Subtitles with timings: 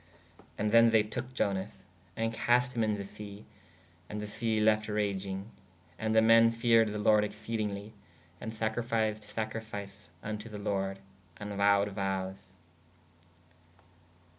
[0.57, 3.45] ¶And thē they toke Ionas/ & cast hī in to [the] se/
[3.77, 5.45] & the se left ragynge.
[5.99, 7.93] And [the] men feared the lorde excedingly:
[8.25, 11.01] & sacrificed sacrififice vn to the lorde:
[11.37, 12.41] and vowed vowes.